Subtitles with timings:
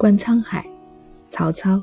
[0.00, 0.64] 观沧海，
[1.28, 1.78] 曹操。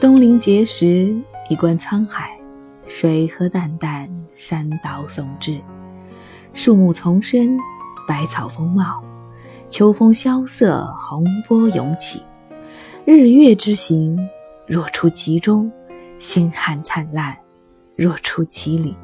[0.00, 1.12] 东临碣石，
[1.50, 2.38] 以观沧海。
[2.86, 5.60] 水何澹澹，山岛竦峙。
[6.54, 7.58] 树木丛生，
[8.06, 9.02] 百草丰茂。
[9.68, 12.22] 秋风萧瑟，洪波涌起。
[13.04, 14.16] 日月之行，
[14.68, 15.68] 若出其中；
[16.20, 17.36] 星汉灿烂，
[17.96, 18.94] 若出其里。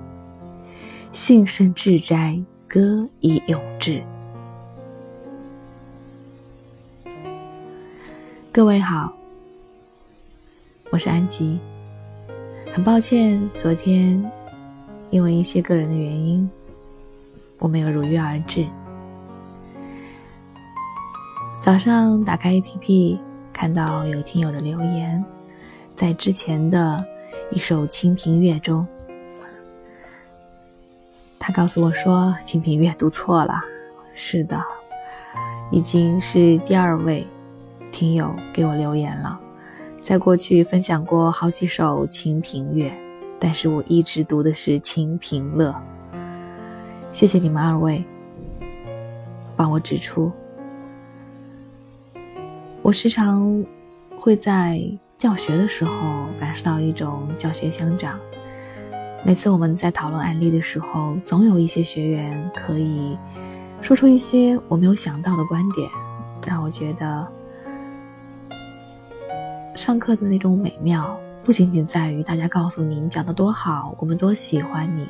[1.11, 4.01] 幸甚至哉，歌以咏志。
[8.55, 9.17] 各位好，
[10.91, 11.59] 我是安吉。
[12.71, 14.31] 很抱歉，昨天
[15.09, 16.51] 因为一些个人的原因，
[17.59, 18.67] 我没有如约而至。
[21.63, 23.19] 早上打开 APP，
[23.55, 25.25] 看到有听友的留言，
[25.97, 27.03] 在之前的
[27.53, 28.87] 一首《清平乐》中，
[31.39, 33.65] 他告诉我说《清平乐》读错了。
[34.15, 34.63] 是的，
[35.71, 37.27] 已经是第二位。
[37.93, 39.39] 听友给我留言了，
[40.03, 42.89] 在过去分享过好几首《清平乐》，
[43.39, 45.71] 但是我一直读的是《清平乐》。
[47.13, 48.03] 谢谢你们二位
[49.55, 50.33] 帮我指出。
[52.81, 53.65] 我时常
[54.17, 54.83] 会在
[55.19, 58.19] 教学的时候感受到一种教学相长。
[59.25, 63.17] 每次我们在讨论案例的时候，总有一些学员可以
[63.81, 65.89] 说出一些我没有想到的观点，
[66.47, 67.31] 让我觉得。
[69.83, 75.09] 上课的那种美妙，不仅仅在于大家告诉你讲的多好，我们多喜欢你，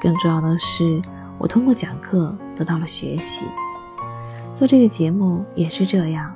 [0.00, 1.02] 更重要的是，
[1.36, 3.44] 我通过讲课得到了学习。
[4.54, 6.32] 做这个节目也是这样，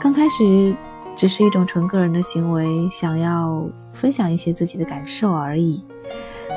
[0.00, 0.74] 刚开始
[1.14, 5.84] 只是一种纯个人的行为，想要分享一些自己的感受而已。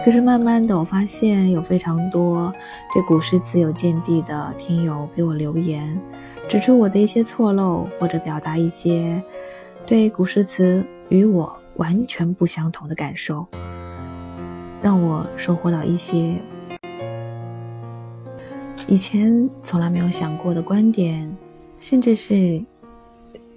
[0.04, 2.52] 可是慢慢的，我发现有非常多
[2.92, 6.02] 对古诗词有见地的听友给我留言，
[6.50, 9.24] 指出我的一些错漏，或者表达一些。
[9.86, 13.46] 对古诗词与我完全不相同的感受，
[14.82, 16.38] 让我收获到一些
[18.88, 21.36] 以前从来没有想过的观点，
[21.80, 22.64] 甚至是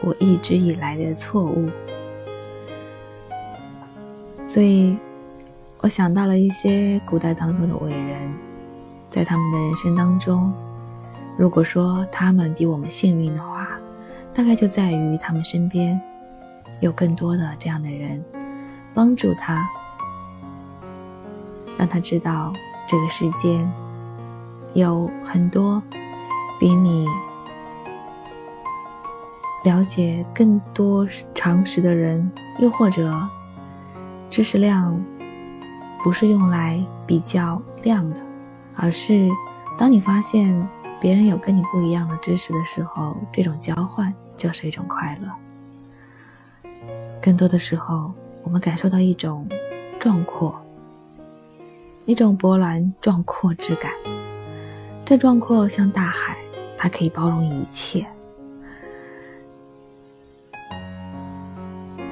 [0.00, 1.68] 我一直以来的错误。
[4.48, 4.96] 所以，
[5.80, 8.30] 我想到了一些古代当中的伟人，
[9.10, 10.52] 在他们的人生当中，
[11.36, 13.68] 如果说他们比我们幸运的话，
[14.34, 16.00] 大概就在于他们身边。
[16.82, 18.22] 有更多的这样的人
[18.92, 19.66] 帮助他，
[21.78, 22.52] 让他知道
[22.88, 23.72] 这个世间
[24.74, 25.80] 有很多
[26.58, 27.06] 比你
[29.64, 31.06] 了解更多
[31.36, 32.28] 常识的人，
[32.58, 33.16] 又或者
[34.28, 35.00] 知识量
[36.02, 38.16] 不是用来比较量的，
[38.74, 39.30] 而是
[39.78, 40.68] 当你发现
[41.00, 45.28] 别人有跟你不一样的知识的时候，这种交换就是一种快乐。
[47.22, 48.12] 更多的时候，
[48.42, 49.46] 我们感受到一种
[50.00, 50.60] 壮阔，
[52.04, 53.92] 一种波澜壮阔之感。
[55.04, 56.36] 这壮阔像大海，
[56.76, 58.04] 它可以包容一切。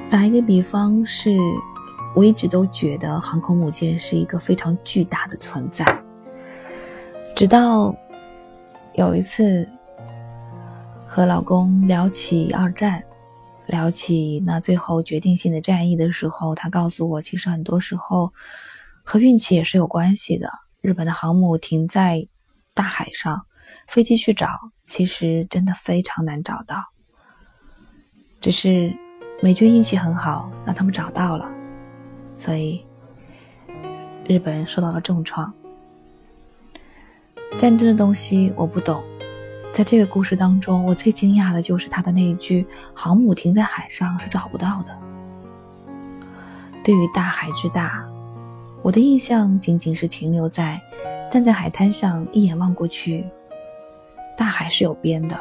[0.09, 1.37] 打一个比方，是
[2.15, 5.85] 我一直都觉得航空母舰是一个非常巨大的存在，
[7.35, 7.93] 直到
[8.93, 9.67] 有一次
[11.05, 13.03] 和老公聊起二战。
[13.71, 18.33] 聊起那最后决定性的战役的时候，他告诉我，其实很多时候
[19.01, 20.51] 和运气也是有关系的。
[20.81, 22.27] 日本的航母停在
[22.73, 23.45] 大海上，
[23.87, 24.49] 飞机去找，
[24.83, 26.83] 其实真的非常难找到。
[28.41, 28.93] 只是
[29.41, 31.49] 美军运气很好，让他们找到了，
[32.37, 32.83] 所以
[34.27, 35.53] 日本受到了重创。
[37.57, 39.01] 战争的东西我不懂。
[39.73, 44.97] 在这个故事当中，我最惊讶的就是他的那一句“航母停在海上是找不到的”。
[46.83, 48.05] 对于大海之大，
[48.81, 50.79] 我的印象仅仅是停留在
[51.31, 53.25] 站在海滩上一眼望过去，
[54.37, 55.39] 大海是有边的，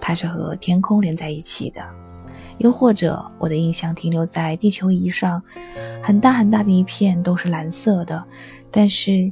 [0.00, 1.82] 它是和天空连在一起的。
[2.58, 5.42] 又或者我的印象停留在地球仪上，
[6.02, 8.24] 很大很大的一片都是蓝色的，
[8.70, 9.30] 但是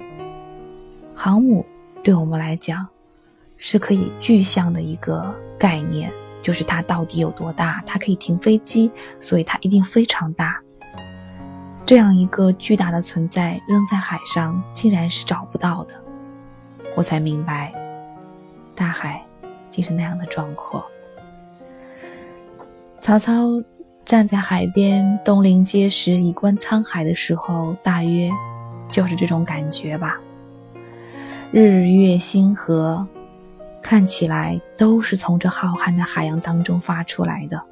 [1.15, 1.65] 航母
[2.05, 2.87] 对我们来讲。
[3.59, 6.11] 是可以具象的一个概念，
[6.41, 7.83] 就是它到底有多大？
[7.87, 8.91] 它可以停飞机，
[9.21, 10.59] 所以它一定非常大。
[11.85, 15.95] 这样一个巨大的存在扔在海上，竟然是找不到的。
[16.95, 17.75] 我才明白，
[18.75, 19.23] 大海
[19.71, 20.87] 竟是那样的壮阔。
[23.01, 23.63] 曹操
[24.05, 28.31] 站在海边，东临碣石，以观沧海的时候，大约
[28.91, 30.19] 就是这种感觉吧。
[31.51, 33.07] 日月星河。
[33.89, 37.63] 看起来都是从这浩瀚的海洋当中发出来的。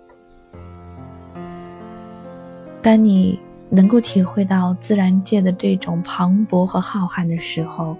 [2.80, 7.94] 当你能够体会到自然界的这种磅礴和浩瀚的时候，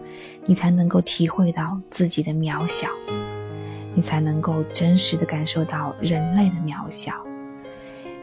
[0.47, 2.89] 你才能够体会到自己的渺小，
[3.93, 7.13] 你才能够真实的感受到人类的渺小。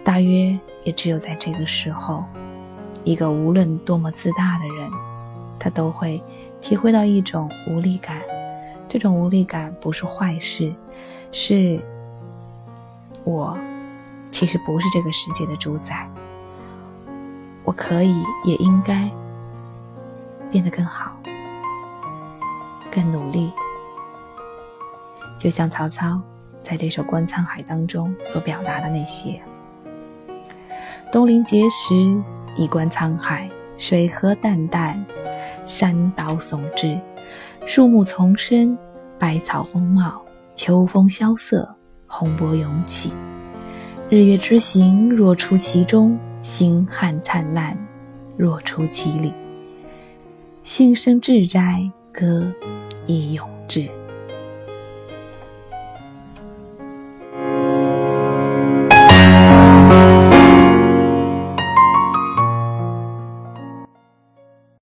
[0.03, 2.23] 大约也只有在这个时候，
[3.03, 4.89] 一个无论多么自大的人，
[5.59, 6.19] 他都会
[6.59, 8.17] 体会到一种无力感。
[8.93, 10.71] 这种无力感不是坏事，
[11.31, 11.79] 是
[13.23, 13.57] 我
[14.29, 16.07] 其实不是这个世界的主宰。
[17.63, 18.13] 我可以，
[18.45, 19.09] 也应该
[20.51, 21.17] 变得更好，
[22.91, 23.51] 更努力。
[25.39, 26.21] 就像曹操
[26.61, 29.41] 在这首《观沧海》当中所表达的那些
[31.11, 32.23] ：“东临碣石，
[32.55, 35.03] 以观沧海，水何澹澹，
[35.65, 37.01] 山岛竦峙，
[37.65, 38.77] 树木丛生，
[39.17, 40.21] 百草丰茂，
[40.53, 41.67] 秋风萧瑟，
[42.07, 43.11] 洪波涌起。
[44.09, 47.77] 日月之行，若出其中。”星汉灿烂，
[48.35, 49.31] 若出其里；
[50.61, 52.51] 幸生至哉，歌
[53.05, 53.89] 以咏志。